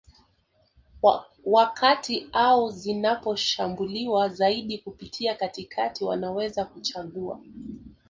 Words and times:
wa 1.45 1.67
kati 1.67 2.27
au 2.31 2.71
zinazoshambulia 2.71 4.29
zaidi 4.29 4.77
kupitia 4.77 5.35
katikati 5.35 6.03
wanaweza 6.05 6.65
kuchagua 6.65 7.39